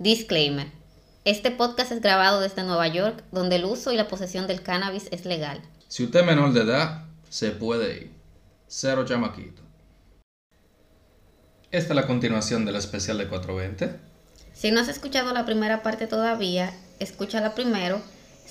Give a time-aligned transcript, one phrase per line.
[0.00, 0.66] Disclaimer.
[1.26, 5.08] Este podcast es grabado desde Nueva York, donde el uso y la posesión del cannabis
[5.10, 5.60] es legal.
[5.88, 8.10] Si usted es menor de edad, se puede ir.
[8.66, 9.60] Cero chamaquito.
[11.70, 14.00] Esta es la continuación del especial de 420.
[14.54, 18.00] Si no has escuchado la primera parte todavía, escúchala primero.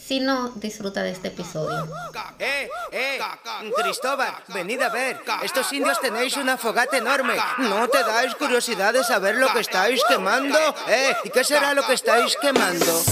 [0.10, 1.88] Si no, disfruta de este episodio.
[2.40, 3.20] ¡Eh, eh!
[3.76, 5.22] Cristóbal, venid a ver.
[5.44, 7.36] Estos indios tenéis una fogata enorme.
[7.60, 10.58] ¿No te dais curiosidad de saber lo que estáis quemando?
[10.88, 11.14] ¿Eh?
[11.26, 13.04] ¿Y qué será lo que estáis quemando?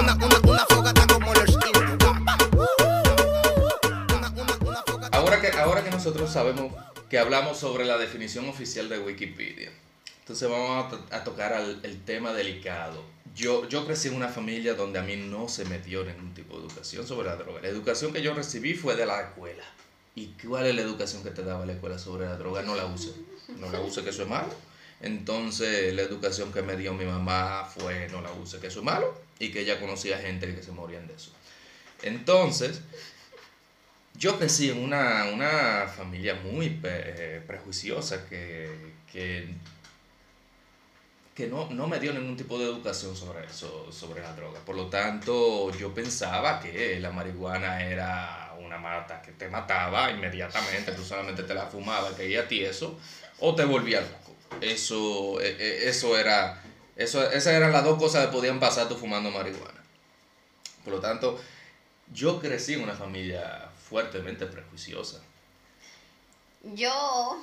[0.00, 1.76] Una, una, una fogata como los indios.
[1.76, 2.38] Una,
[4.16, 4.28] una,
[4.62, 6.72] una fogata Ahora que, ahora que nosotros sabemos
[7.10, 9.70] que hablamos sobre la definición oficial de Wikipedia,
[10.20, 13.04] entonces vamos a, to- a tocar al- el tema delicado.
[13.34, 16.58] Yo, yo crecí en una familia donde a mí no se me dio ningún tipo
[16.58, 17.60] de educación sobre la droga.
[17.62, 19.64] La educación que yo recibí fue de la escuela.
[20.14, 22.62] ¿Y cuál es la educación que te daba la escuela sobre la droga?
[22.62, 23.12] No la use.
[23.58, 24.54] No la use, que eso es malo.
[25.00, 28.84] Entonces, la educación que me dio mi mamá fue no la use, que eso es
[28.84, 29.18] malo.
[29.38, 31.30] Y que ella conocía gente que se morían de eso.
[32.02, 32.80] Entonces,
[34.14, 38.70] yo crecí en una, una familia muy eh, prejuiciosa que,
[39.10, 39.48] que,
[41.34, 44.60] que no, no me dio ningún tipo de educación sobre eso, sobre la droga.
[44.60, 50.92] Por lo tanto, yo pensaba que la marihuana era una mata que te mataba inmediatamente,
[50.92, 52.98] tú solamente te la fumabas, te iba tieso
[53.38, 54.36] o te volvía loco.
[54.60, 56.62] Eso, eh, eh, eso era,
[56.96, 59.82] eso, esas eran las dos cosas que podían pasar tú fumando marihuana.
[60.84, 61.40] Por lo tanto,
[62.12, 65.22] yo crecí en una familia fuertemente prejuiciosa.
[66.74, 67.42] Yo,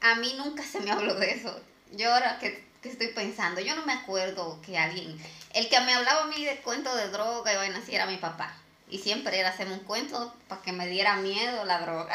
[0.00, 1.60] a mí nunca se me habló de eso.
[1.92, 5.18] Yo ahora que, que estoy pensando, yo no me acuerdo que alguien,
[5.54, 8.16] el que me hablaba a mí de cuento de droga y vaina así era mi
[8.16, 8.54] papá.
[8.88, 12.12] Y siempre era hacerme un cuento para que me diera miedo la droga.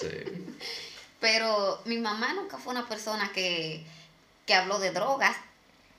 [0.00, 0.08] Sí.
[1.20, 3.84] Pero mi mamá nunca fue una persona que,
[4.46, 5.36] que habló de drogas.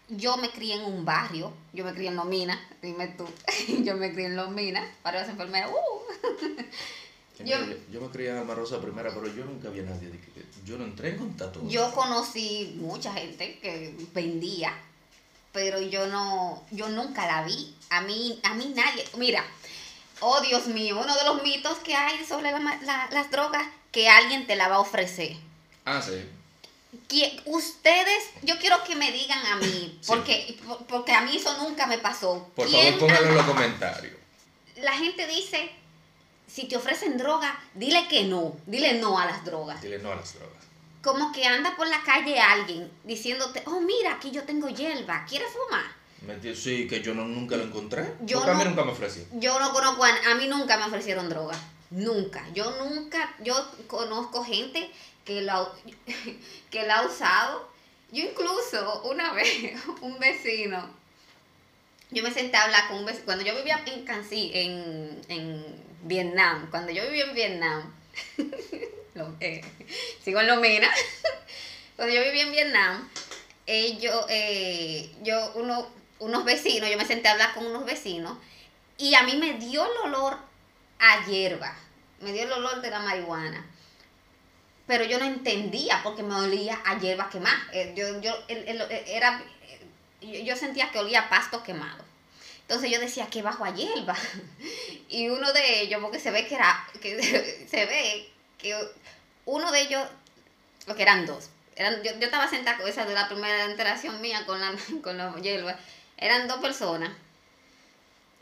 [0.09, 3.29] Yo me crié en un barrio, yo me crié en Lomina, dime tú,
[3.83, 6.63] yo me crié en Lomina, para las enfermeras, ¡uh!
[7.39, 7.57] Yo,
[7.91, 10.11] Yo- me- crié en Alma Rosa primera, pero yo nunca vi a nadie.
[10.65, 11.59] Yo no entré en contacto.
[11.61, 14.73] con Yo conocí mucha gente que vendía,
[15.53, 17.73] pero yo no, yo nunca la vi.
[17.89, 19.43] A mí, a mí nadie, mira,
[20.19, 24.45] oh Dios mío, uno de los mitos que hay sobre la las drogas, que alguien
[24.45, 25.35] te la va a ofrecer.
[25.85, 26.23] Ah, sí.
[27.07, 30.07] Que ustedes, yo quiero que me digan a mí, Sí.
[30.07, 30.57] porque,
[30.87, 32.47] porque a mí eso nunca me pasó.
[32.55, 34.13] Por ¿Quién favor, póngalo en los comentarios.
[34.81, 35.71] La gente dice,
[36.49, 39.81] si te ofrecen droga, dile que no, dile no a las drogas.
[39.81, 40.57] Dile no a las drogas.
[41.03, 45.49] Como que anda por la calle alguien diciéndote, oh mira, aquí yo tengo hierba, ¿quieres
[45.53, 45.99] fumar?
[46.55, 48.13] Sí, que yo no, nunca lo encontré.
[48.21, 49.23] Yo Porque a mí no- nunca me ofreció.
[49.33, 51.57] Yo no conozco a, a mí nunca me ofrecieron droga.
[51.91, 52.45] Nunca.
[52.53, 53.55] Yo nunca, yo
[53.87, 54.91] conozco gente
[55.23, 55.65] que la,
[56.69, 57.69] que la ha usado.
[58.11, 60.89] Yo incluso una vez, un vecino,
[62.11, 65.65] yo me senté a hablar con un vecino, cuando yo vivía en Cancí, en, en
[66.03, 67.93] Vietnam, cuando yo vivía en Vietnam,
[69.39, 69.61] eh,
[70.23, 70.89] sigo en Lomina,
[71.95, 73.09] cuando yo vivía en Vietnam,
[73.67, 73.97] eh,
[75.21, 75.87] yo, uno,
[76.19, 78.37] unos vecinos, yo me senté a hablar con unos vecinos
[78.97, 80.37] y a mí me dio el olor
[80.99, 81.75] a hierba,
[82.21, 83.65] me dio el olor de la marihuana.
[84.87, 87.61] Pero yo no entendía porque me olía a hierba quemada.
[87.73, 89.39] Eh, Yo, yo, el- el- era,
[90.21, 92.03] yo sentía que olía a pasto quemado.
[92.69, 94.15] Entonces yo decía que bajo a hierba.
[95.11, 97.19] Y uno de ellos, porque se ve que era, que
[97.67, 98.77] se ve que
[99.45, 100.07] uno de ellos,
[100.85, 104.21] lo que eran dos, eran, yo, yo estaba sentada con esa de la primera interacción
[104.21, 104.71] mía con la,
[105.01, 105.75] con la hierba,
[106.15, 107.09] eran dos personas,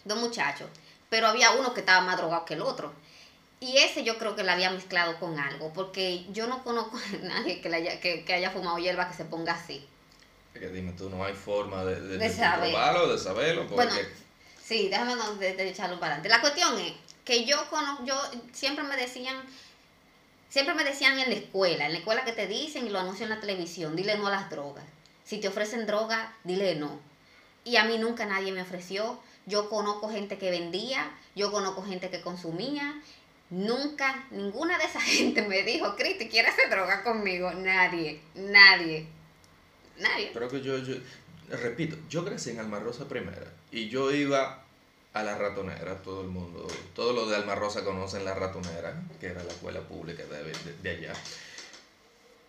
[0.04, 0.70] dos muchachos,
[1.10, 2.94] pero había uno que estaba más drogado que el otro.
[3.62, 7.26] Y ese yo creo que la había mezclado con algo, porque yo no conozco a
[7.26, 9.88] nadie que, haya, que haya fumado hierba que se ponga así.
[10.60, 12.72] Que dime tú, no hay forma de, de, De de saber.
[12.72, 13.68] probarlo, de saberlo.
[13.68, 14.00] Porque Bueno,
[14.64, 16.30] Sí, déjame no- de, de echarlo para adelante.
[16.30, 16.92] La cuestión es
[17.24, 18.16] que yo conozco, yo
[18.54, 19.38] siempre me decían,
[20.50, 23.30] siempre me decían en la escuela, en la escuela que te dicen y lo anuncian
[23.32, 24.84] en la televisión, dile no a las drogas.
[25.24, 27.00] Si te ofrecen droga, dile no.
[27.64, 29.20] Y a mí nunca nadie me ofreció.
[29.46, 33.02] Yo conozco gente que vendía, yo conozco gente que consumía.
[33.50, 37.52] Nunca, ninguna de esa gente me dijo, Cristi, ¿quieres hacer droga conmigo?
[37.54, 39.08] Nadie, nadie,
[40.00, 40.32] nadie.
[40.34, 40.96] Pero que yo, yo,
[41.50, 44.64] repito, yo crecí en Alma Rosa primera y yo iba
[45.14, 49.28] a la ratonera, todo el mundo, todos los de Alma Rosa conocen la ratonera, que
[49.28, 51.14] era la escuela pública de, de- de allá.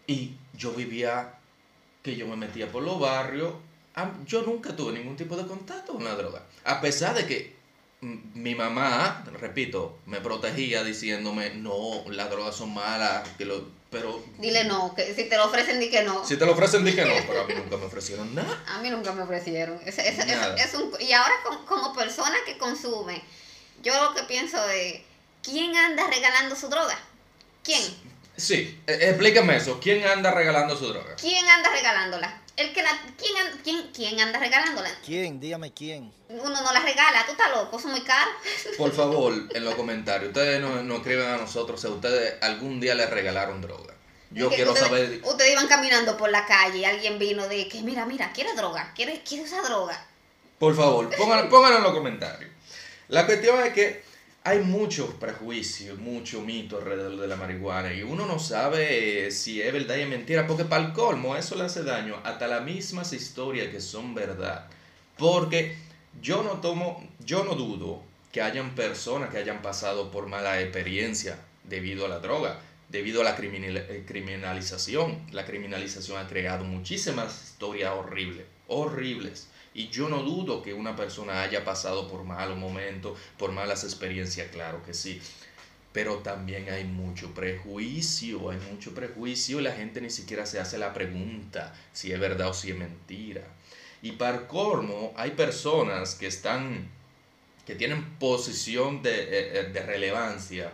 [0.06, 1.34] Y yo vivía,
[2.02, 3.54] que yo me metía por los barrios,
[4.26, 6.42] yo nunca tuve ningún tipo de contacto con la droga.
[6.64, 7.57] A pesar de que
[8.00, 14.64] mi mamá, repito, me protegía diciéndome, no, las drogas son malas, que lo, pero Dile
[14.64, 16.24] no, que si te lo ofrecen, di que no.
[16.24, 18.62] si te lo ofrecen, di que no, pero a mí nunca me ofrecieron nada.
[18.68, 19.80] A mí nunca me ofrecieron.
[19.84, 20.54] Es, es- es- Nada.
[20.56, 23.20] es un, y ahora com- como persona que consume,
[23.82, 25.00] yo lo que pienso es,
[25.42, 26.96] ¿quién anda regalando su droga?
[27.64, 27.82] ¿Quién?
[28.36, 31.16] Sí, e- explícame eso, ¿quién anda regalando su droga?
[31.16, 32.42] ¿Quién anda regalándola?
[32.58, 34.90] El que la, ¿quién, quién, ¿Quién anda regalándola?
[35.06, 35.38] ¿Quién?
[35.38, 36.12] Dígame quién.
[36.28, 38.32] Uno no la regala, tú estás loco, eso es muy caro.
[38.76, 42.96] Por favor, en los comentarios, ustedes nos no escriben a nosotros si ustedes algún día
[42.96, 43.94] les regalaron droga.
[44.32, 45.20] Yo Que quiero ustedes, saber...
[45.22, 48.92] Ustedes iban caminando por la calle y alguien vino de que, mira, mira, quiere droga,
[48.92, 50.04] quiere, quiere usar droga.
[50.58, 52.50] Por favor, pónganlo, pónganlo en los comentarios.
[53.06, 54.02] La cuestión es que
[54.48, 59.60] hay muchos prejuicios, mucho mito alrededor de la marihuana y uno no sabe eh, si
[59.60, 62.64] es verdad y es mentira, porque para el colmo eso le hace daño hasta las
[62.64, 64.66] mismas historias que son verdad.
[65.18, 65.76] Porque
[66.22, 68.02] yo no tomo, yo no dudo
[68.32, 72.58] que hayan personas que hayan pasado por mala experiencia debido a la droga,
[72.88, 75.26] debido a la eh, criminalización.
[75.30, 79.48] La criminalización ha creado muchísimas historias horribles, horribles.
[79.78, 84.50] Y yo no dudo que una persona haya pasado por malos momentos, por malas experiencias,
[84.50, 85.22] claro que sí.
[85.92, 90.78] Pero también hay mucho prejuicio, hay mucho prejuicio y la gente ni siquiera se hace
[90.78, 93.42] la pregunta si es verdad o si es mentira.
[94.02, 94.48] Y para
[95.14, 96.90] hay personas que están,
[97.64, 100.72] que tienen posición de, eh, eh, de relevancia,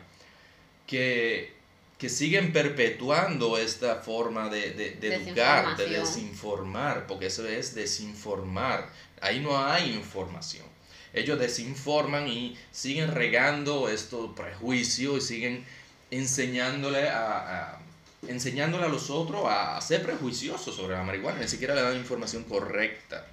[0.87, 1.53] que,
[1.99, 8.88] que siguen perpetuando esta forma de, de, de educar, de desinformar, porque eso es desinformar.
[9.20, 10.67] Ahí no hay información.
[11.12, 15.64] Ellos desinforman y siguen regando estos prejuicios y siguen
[16.11, 17.38] enseñándole a,
[17.73, 17.81] a-
[18.26, 22.43] enseñándole a los otros a ser prejuiciosos sobre la marihuana, ni siquiera le dan información
[22.44, 23.26] correcta.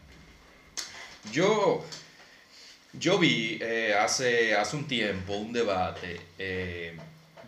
[1.31, 1.83] Yo,
[2.93, 6.97] yo vi eh, hace, hace un tiempo un debate eh,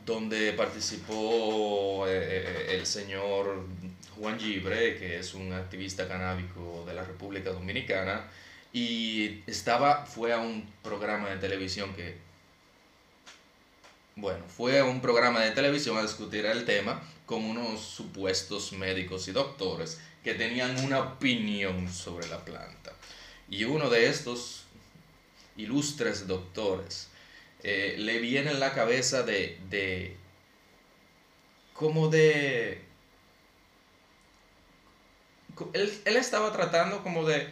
[0.05, 3.65] donde participó eh, eh, el señor
[4.17, 8.29] Juan Gibre, que es un activista canábico de la República Dominicana,
[8.71, 12.17] y estaba, fue a un programa de televisión que,
[14.15, 19.27] bueno, fue a un programa de televisión a discutir el tema con unos supuestos médicos
[19.27, 22.93] y doctores que tenían una opinión sobre la planta.
[23.49, 24.63] Y uno de estos
[25.57, 27.09] ilustres doctores
[27.63, 30.17] eh, le viene en la cabeza de, de
[31.73, 32.81] como de
[35.73, 37.47] él, él estaba tratando como de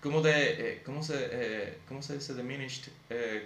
[0.00, 2.92] como de eh, cómo se eh, cómo se dice diminished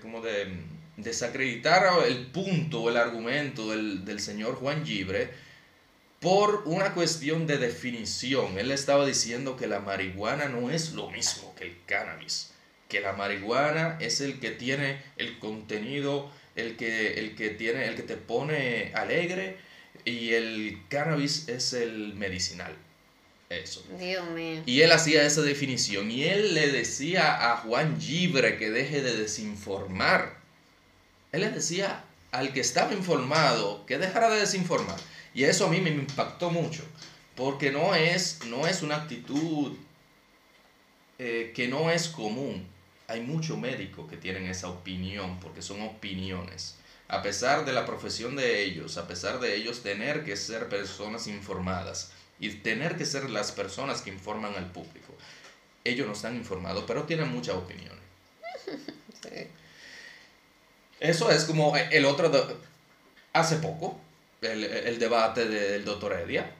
[0.02, 5.30] como de mm, desacreditar el punto el argumento del, del señor Juan Gibre
[6.20, 8.58] por una cuestión de definición.
[8.58, 12.50] Él estaba diciendo que la marihuana no es lo mismo que el cannabis
[12.90, 17.94] que la marihuana es el que tiene el contenido el que el que tiene el
[17.94, 19.56] que te pone alegre
[20.04, 22.76] y el cannabis es el medicinal
[23.48, 24.62] eso Dios mío.
[24.66, 29.16] y él hacía esa definición y él le decía a Juan Gibre que deje de
[29.16, 30.38] desinformar.
[31.32, 34.98] Él le decía al que estaba informado que dejara de desinformar.
[35.34, 36.84] Y eso a mí me impactó mucho,
[37.36, 39.76] porque no es, no es una actitud
[41.18, 42.66] eh, que no es común.
[43.10, 46.76] Hay muchos médicos que tienen esa opinión, porque son opiniones.
[47.08, 51.26] A pesar de la profesión de ellos, a pesar de ellos tener que ser personas
[51.26, 55.12] informadas y tener que ser las personas que informan al público.
[55.82, 57.98] Ellos no están informados, pero tienen muchas opiniones.
[59.22, 59.48] Sí.
[61.00, 62.56] Eso es como el otro, de-
[63.34, 64.00] hace poco,
[64.40, 66.54] el, el debate del doctor Edia.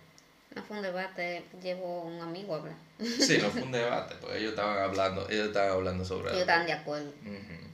[0.55, 2.75] No fue un debate, llevo un amigo a hablar.
[2.99, 6.67] Sí, no fue un debate, porque ellos estaban hablando, ellos estaban hablando sobre Ellos estaban
[6.67, 7.09] de acuerdo.
[7.09, 7.69] Ujú.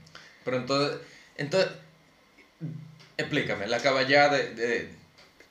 [0.45, 0.99] Pero entonces,
[1.37, 1.71] entonces,
[3.17, 4.97] explícame, la caballada de, de-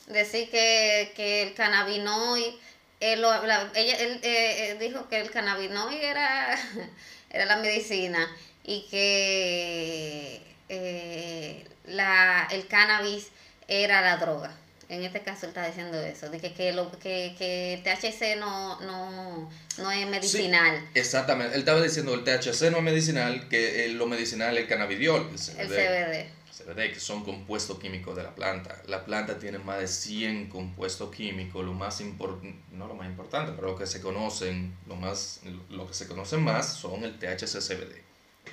[0.07, 2.53] Decir que, que el cannabinoid,
[2.99, 6.55] él, lo- la- ella, él eh, eh, dijo que el cannabinoid era,
[7.31, 8.29] era la medicina
[8.63, 13.29] y que eh, la, el cannabis
[13.67, 14.55] era la droga.
[14.87, 18.79] En este caso él está diciendo eso, de que, que, lo, que, que THC no,
[18.81, 19.49] no,
[19.79, 24.05] no es medicinal, Exactamente, él estaba diciendo el THC no es medicinal, que eh, lo
[24.05, 25.59] medicinal es el cannabidiol, el CBD.
[25.59, 26.29] el CBD.
[26.55, 28.81] CBD, que son compuestos químicos de la planta.
[28.87, 33.51] La planta tiene más de 100 compuestos químicos, lo más importante, no lo más importante,
[33.55, 37.59] pero lo que se conocen, lo más, lo que se conocen más son el THC
[37.59, 38.01] CBD.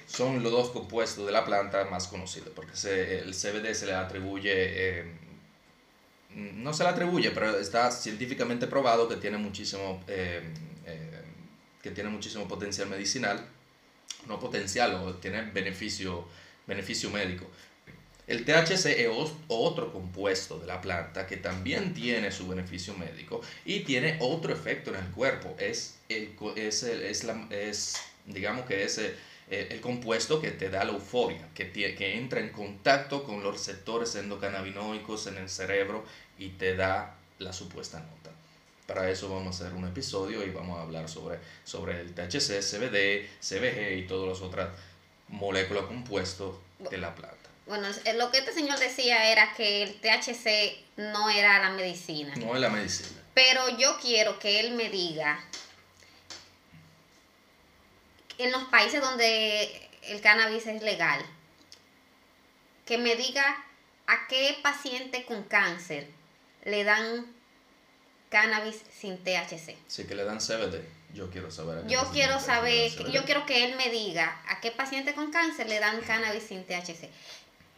[0.09, 3.95] Son los dos compuestos de la planta más conocidos, porque se- el CBD se le
[3.95, 5.05] atribuye, eh,
[6.35, 10.43] no se le atribuye, pero está científicamente probado que tiene muchísimo, eh,
[10.87, 11.23] eh,
[11.83, 13.45] que tiene muchísimo potencial medicinal,
[14.27, 16.27] no potencial, o tiene beneficio
[16.67, 17.47] beneficio médico.
[18.27, 19.09] El THC es
[19.49, 24.91] otro compuesto de la planta que también tiene su beneficio médico y tiene otro efecto
[24.91, 25.57] en el cuerpo.
[25.59, 27.97] Es, el, es, es, la, es
[28.27, 29.17] digamos que es el,
[29.51, 34.15] el, compuesto que te da la euforia, que, que entra en contacto con los receptores
[34.15, 36.05] endocannabinoicos en el cerebro
[36.43, 38.31] y te da la supuesta nota.
[38.87, 42.61] Para eso vamos a hacer un episodio y vamos a hablar sobre, sobre el THC,
[42.61, 44.71] CBD, CBG y todas las otras
[45.29, 46.57] moléculas compuestos
[46.91, 47.37] de la planta.
[47.67, 52.35] Bueno, lo que este señor decía era que el THC no era la medicina.
[52.37, 53.23] No es la medicina.
[53.35, 55.43] Pero yo quiero que él me diga,
[58.39, 61.25] en los países donde el cannabis es legal,
[62.85, 63.65] que me diga
[64.09, 66.09] a qué paciente con cáncer
[66.65, 67.27] le dan
[68.31, 69.77] cannabis sin THC.
[69.87, 70.83] Sí, que le dan CBD.
[71.15, 71.87] Yo quiero saber.
[71.87, 75.79] Yo quiero saber, yo quiero que él me diga a qué paciente con cáncer le
[75.79, 77.09] dan cannabis sin THC.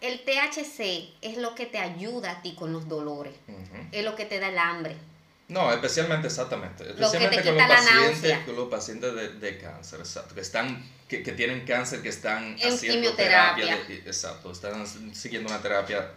[0.01, 3.35] El THC es lo que te ayuda a ti con los dolores,
[3.91, 4.97] es lo que te da el hambre.
[5.49, 6.89] No, especialmente, exactamente.
[6.89, 11.33] Especialmente con, los pacientes, con los pacientes de, de, cáncer, exacto, que, están, que, que
[11.33, 13.77] tienen cáncer, que están en haciendo quimioterapia.
[13.89, 16.13] exacto, están siguiendo una terapia.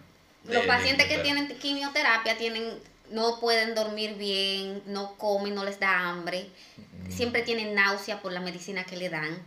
[0.50, 2.80] Los pacientes que tienen quimioterapia tienen
[3.12, 6.48] no pueden dormir bien, no comen, no les da hambre,
[7.10, 9.38] siempre tienen náusea por la medicina que le dan.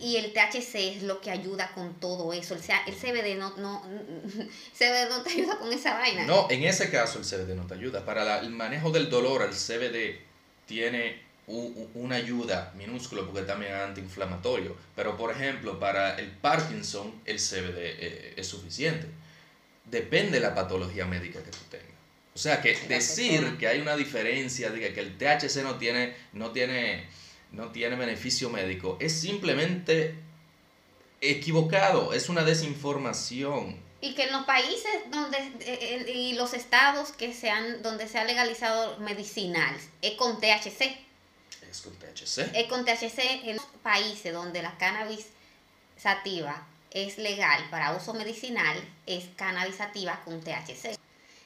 [0.00, 2.54] Y el THC es lo que ayuda con todo eso.
[2.54, 3.82] El, el CBD no, no,
[4.76, 6.26] CBD no te ayuda con esa vaina.
[6.26, 8.04] No, en ese caso el CBD no te ayuda.
[8.04, 10.18] Para el manejo del dolor, el CBD
[10.66, 14.76] tiene una ayuda minúscula porque también es antiinflamatorio.
[14.96, 19.06] Pero por ejemplo, para el Parkinson, el CBD eh, es suficiente.
[19.84, 21.94] Depende de la patología médica que tú tengas.
[22.34, 26.50] O sea que decir que hay una diferencia, de que el THC no tiene, no
[26.50, 27.06] tiene,
[27.52, 30.16] no tiene beneficio médico, es simplemente
[31.20, 33.78] equivocado, es una desinformación.
[34.00, 38.18] Y que en los países donde eh, y los estados que se han, donde se
[38.18, 40.98] ha legalizado medicinal es con THC.
[41.70, 42.54] Es con THC.
[42.54, 45.26] Es con THC en los países donde la cannabis
[45.96, 50.96] sativa es legal para uso medicinal, es cannabis sativa con THC.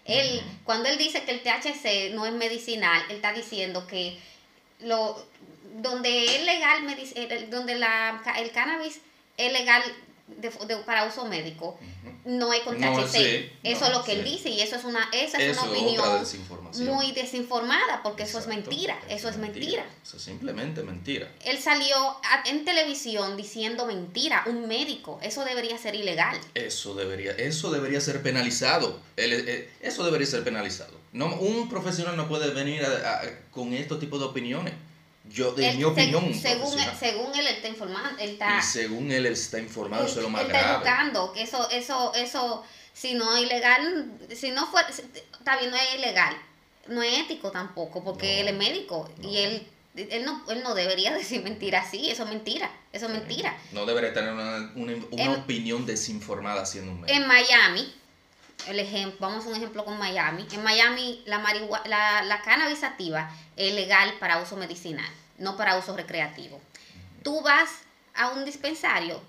[0.05, 4.19] Él, cuando él dice que el THC no es medicinal, él está diciendo que
[4.81, 5.26] lo
[5.81, 9.00] donde es legal, donde la, el cannabis
[9.37, 9.83] es legal
[10.87, 11.78] para uso médico,
[12.28, 13.50] no es con THC.
[13.62, 16.26] eso es lo que él dice y eso es una, esa es una opinión
[16.80, 19.87] muy desinformada porque eso es mentira, eso es mentira.
[20.02, 21.32] Eso es simplemente mentira.
[21.42, 21.97] Él salió
[22.44, 26.38] en televisión diciendo mentira, un médico, eso debería ser ilegal.
[26.54, 30.99] Eso debería, eso debería ser penalizado, eh, eso debería ser penalizado.
[31.14, 32.82] No, un profesional no puede venir
[33.50, 34.75] con este tipo de opiniones.
[35.30, 36.35] Yo, de mi opinión.
[36.35, 38.18] según, él, según él, está informando.
[38.18, 40.49] Él está, y según él, está informado, eso es lo más él.
[40.49, 45.70] Está educando, que eso, eso, eso, si no es ilegal, si no fuera, está bien,
[45.70, 46.37] no es ilegal,
[46.88, 49.66] no es ético tampoco, porque él es médico y él,
[49.97, 53.56] él, no, él no debería decir mentira así, eso es mentira, eso es mentira.
[53.73, 57.20] No debería tener una, una, una opinión desinformada siendo un médico.
[57.20, 57.94] En Miami,
[58.67, 60.47] el ejemplo, vamos a un ejemplo con Miami.
[60.53, 61.43] En Miami la,
[61.87, 62.83] la, la cannabis
[63.57, 66.61] es legal para uso medicinal, no para uso recreativo.
[67.23, 67.83] Tú vas
[68.15, 69.23] a un dispensario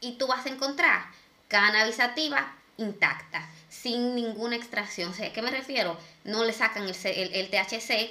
[0.00, 1.04] y tú vas a encontrar
[1.48, 5.12] cannabis sativa intacta, sin ninguna extracción.
[5.12, 5.98] ¿A qué me refiero?
[6.24, 8.10] No le sacan el, el, THC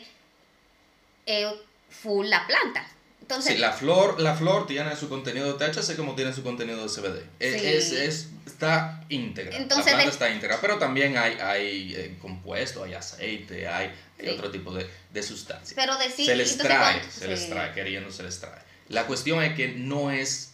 [1.26, 2.86] eh, full la planta.
[3.30, 6.82] Entonces, sí, la flor, la flor tiene su contenido de THC como tiene su contenido
[6.82, 7.24] de CBD.
[7.40, 9.56] Es, es, está íntegra.
[9.56, 13.94] Entonces, la planta está íntegra, pero también hay, hay eh, compuesto, hay aceite, hay,
[14.34, 15.74] otro tipo de, de sustancias.
[15.76, 18.64] Pero decir, se les trae, se les trae, queriendo se les trae.
[18.88, 20.54] La cuestión es que no es,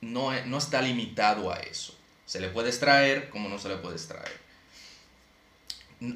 [0.00, 1.96] no, no está limitado a eso.
[2.26, 4.32] Se le puede extraer como no se le puede extraer.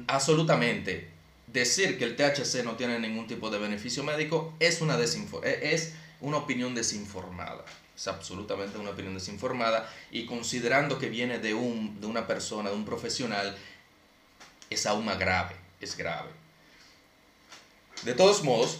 [0.07, 1.16] Absolutamente
[1.47, 5.93] decir que el THC no tiene ningún tipo de beneficio médico es una, e-, es
[6.21, 7.65] una opinión desinformada.
[7.95, 12.75] Es absolutamente una opinión desinformada y considerando que viene de, un, de una persona, de
[12.75, 13.57] un profesional,
[14.69, 16.29] es aún más grave, es grave.
[18.03, 18.79] De todos modos,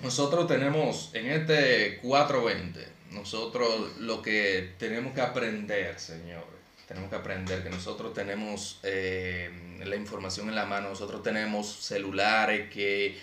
[0.00, 7.62] nosotros tenemos en este 420, nosotros lo que tenemos que aprender, señores, tenemos que aprender
[7.62, 9.50] que nosotros tenemos eh,
[9.84, 13.18] la información en la mano, nosotros tenemos celulares que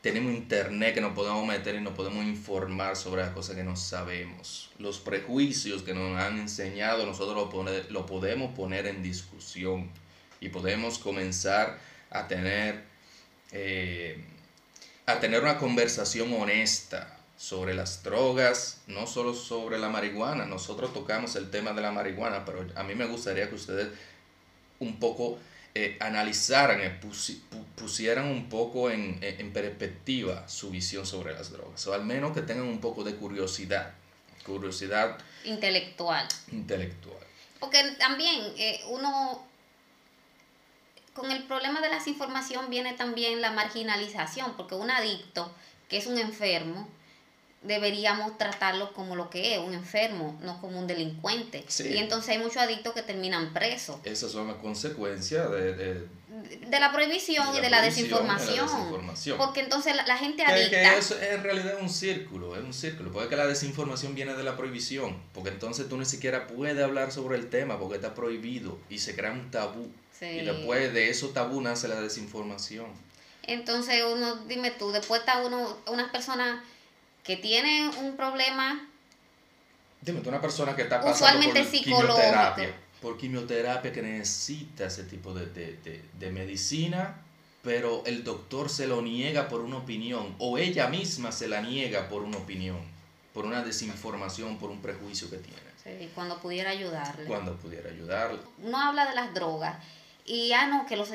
[0.00, 3.74] tenemos internet que nos podemos meter y nos podemos informar sobre las cosas que no
[3.74, 4.70] sabemos.
[4.78, 9.90] Los prejuicios que nos han enseñado, nosotros lo, lo podemos poner en discusión
[10.40, 11.78] y podemos comenzar
[12.10, 12.84] a tener,
[13.52, 14.22] eh,
[15.06, 20.46] a tener una conversación honesta sobre las drogas, no solo sobre la marihuana.
[20.46, 23.88] Nosotros tocamos el tema de la marihuana, pero a mí me gustaría que ustedes
[24.78, 25.38] un poco
[25.74, 26.98] eh, analizaran, eh,
[27.76, 32.40] pusieran un poco en, en, perspectiva su visión sobre las drogas, o al menos que
[32.40, 33.92] tengan un poco de curiosidad,
[34.46, 36.26] curiosidad intelectual.
[36.50, 37.22] Intelectual.
[37.60, 39.46] Porque también eh, uno,
[41.12, 45.54] con el problema de la desinformación viene también la marginalización, porque un adicto,
[45.90, 46.88] que es un enfermo,
[47.64, 51.64] deberíamos tratarlo como lo que es, un enfermo, no como un delincuente.
[51.80, 53.96] Y entonces hay muchos adictos que terminan presos.
[54.04, 58.68] Esas son las consecuencias de, de, la prohibición y de la, desinformación.
[59.38, 60.92] Porque entonces la, gente adicta...
[60.92, 63.10] Que eso en realidad es un círculo, es un círculo.
[63.10, 65.16] Porque la desinformación viene de la prohibición.
[65.32, 69.16] Porque entonces tú ni siquiera puedes hablar sobre el tema porque está prohibido y se
[69.16, 69.90] crea un tabú.
[70.20, 72.86] Y después de eso tabú nace la desinformación.
[73.46, 76.62] Entonces uno, dime tú, después está uno, unas personas
[77.24, 78.86] que tienen un problema.
[80.00, 85.04] Dime, tú una persona que está pasando usualmente por quimioterapia, por quimioterapia que necesita ese
[85.04, 87.22] tipo de, de, de, medicina,
[87.62, 92.10] pero el doctor se lo niega por una opinión, o ella misma se la niega
[92.10, 92.78] por una opinión,
[93.32, 95.64] por una desinformación, por un prejuicio que tiene.
[95.82, 97.24] Sí, cuando pudiera ayudarle.
[97.24, 98.40] Cuando pudiera ayudarle.
[98.58, 99.76] No habla de las drogas.
[100.26, 101.10] Y ya no, que los,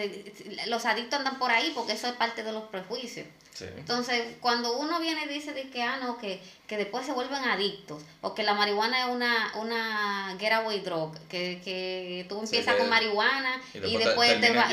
[0.67, 3.25] los adictos andan por ahí porque eso es parte de los prejuicios.
[3.61, 7.43] Entonces, cuando uno viene y dice de que, ah, no, que, que después se vuelven
[7.43, 12.89] adictos, o que la marihuana es una, una getaway drug, que, que tú empiezas con
[12.89, 14.67] marihuana y después, te, va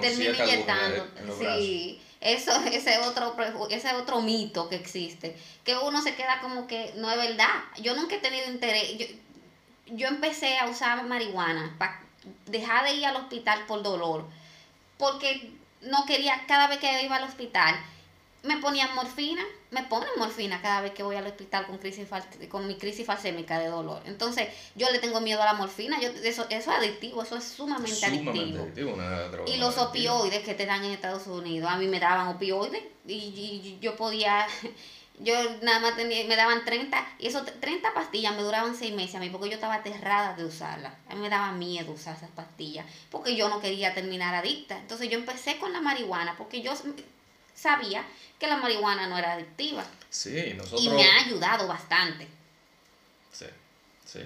[0.00, 1.08] termina inyectando.
[1.38, 3.36] sí, eso, ese otro,
[3.70, 7.64] ese otro mito que existe, que uno se queda como que no es verdad.
[7.80, 9.06] Yo nunca he tenido interés, yo,
[9.86, 12.00] yo empecé a usar marihuana para
[12.46, 14.24] dejar de ir al hospital por dolor,
[14.96, 15.50] porque
[15.82, 17.74] no quería, cada vez que iba al hospital,
[18.42, 22.08] me ponían morfina, me ponen morfina cada vez que voy al hospital con crisis
[22.48, 24.02] con mi crisis falsémica de dolor.
[24.04, 27.44] Entonces, yo le tengo miedo a la morfina, yo eso, eso es adictivo, eso es
[27.44, 28.68] sumamente, adictivo.
[29.46, 33.78] y los opioides que te dan en Estados Unidos, a mí me daban opioides y,
[33.80, 34.46] yo podía
[35.20, 39.14] yo nada más tenía, me daban 30 y esos 30 pastillas me duraban 6 meses
[39.14, 40.92] a mí porque yo estaba aterrada de usarlas.
[41.08, 44.78] A mí me daba miedo usar esas pastillas porque yo no quería terminar adicta.
[44.78, 46.74] Entonces yo empecé con la marihuana porque yo
[47.54, 48.04] sabía
[48.38, 49.84] que la marihuana no era adictiva.
[50.10, 50.82] Sí, nosotros...
[50.82, 52.26] Y me ha ayudado bastante.
[53.32, 53.46] Sí,
[54.04, 54.20] sí.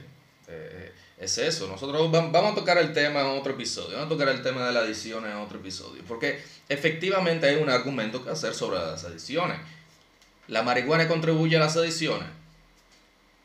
[0.48, 1.66] Eh, es eso.
[1.66, 3.96] Nosotros vamos a tocar el tema en otro episodio.
[3.96, 6.02] Vamos a tocar el tema de la adicción en otro episodio.
[6.06, 9.58] Porque efectivamente hay un argumento que hacer sobre las adicciones.
[10.48, 12.28] ¿La marihuana contribuye a las adicciones?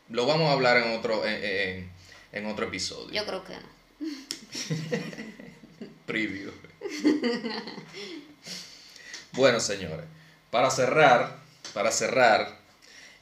[0.10, 1.90] Lo vamos a hablar en otro, en,
[2.32, 3.12] en otro episodio.
[3.12, 3.72] Yo creo que no.
[6.06, 6.52] Preview.
[9.34, 10.06] Bueno, señores,
[10.50, 11.38] para cerrar,
[11.74, 12.60] para cerrar,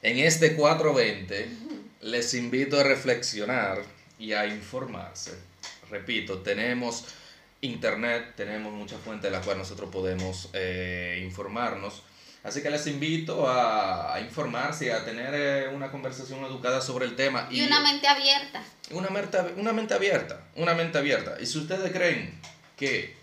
[0.01, 1.49] en este 420
[2.01, 3.83] les invito a reflexionar
[4.17, 5.37] y a informarse.
[5.89, 7.05] Repito, tenemos
[7.61, 12.03] internet, tenemos muchas fuentes de las cuales nosotros podemos eh, informarnos.
[12.43, 17.15] Así que les invito a, informarse y a tener eh, una conversación educada sobre el
[17.15, 17.47] tema.
[17.51, 18.63] Y, una mente abierta.
[18.91, 21.35] Una mente, una mente abierta, una mente abierta.
[21.39, 22.39] Y si ustedes creen
[22.77, 23.18] que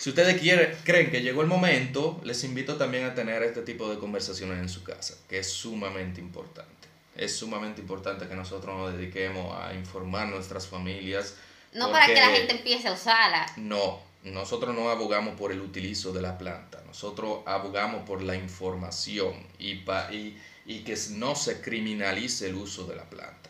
[0.00, 3.90] si ustedes quieren, creen que llegó el momento, les invito también a tener este tipo
[3.90, 6.88] de conversaciones en su casa, que es sumamente importante.
[7.14, 11.34] Es sumamente importante que nosotros nos dediquemos a informar a nuestras familias.
[11.74, 13.44] No para que la gente empiece a usarla.
[13.58, 19.34] No, nosotros no abogamos por el utilizo de la planta, nosotros abogamos por la información
[19.58, 20.34] y, pa, y,
[20.64, 23.49] y que no se criminalice el uso de la planta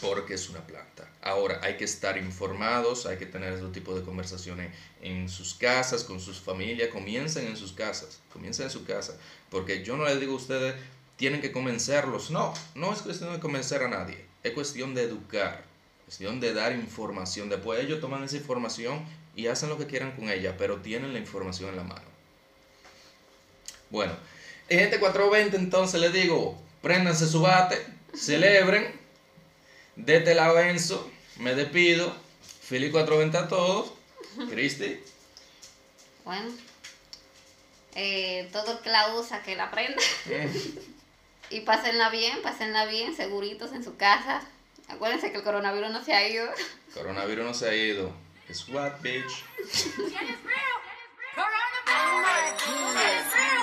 [0.00, 1.08] porque es una planta.
[1.22, 6.04] Ahora, hay que estar informados, hay que tener ese tipo de conversaciones en sus casas,
[6.04, 9.16] con sus familias, comiencen en sus casas, comiencen en su casa,
[9.50, 10.74] porque yo no les digo a ustedes,
[11.16, 15.64] tienen que convencerlos, no, no es cuestión de convencer a nadie, es cuestión de educar,
[16.04, 19.04] cuestión de dar información, después ellos toman esa información
[19.36, 22.12] y hacen lo que quieran con ella, pero tienen la información en la mano.
[23.90, 24.14] Bueno,
[24.68, 27.78] en gente 420 entonces les digo, préndanse su bate,
[28.14, 29.01] celebren,
[29.96, 32.14] desde la Benzo, me despido.
[32.62, 33.92] Feliz 420 a todos.
[34.48, 34.98] Cristi.
[36.24, 36.50] Bueno,
[37.94, 40.02] eh, todo el que la usa, que la aprenda.
[40.28, 40.50] Eh.
[41.50, 44.42] y pásenla bien, pásenla bien, seguritos en su casa.
[44.88, 46.48] Acuérdense que el coronavirus no se ha ido.
[46.94, 48.12] Coronavirus no se ha ido.
[48.48, 49.44] Es what, bitch.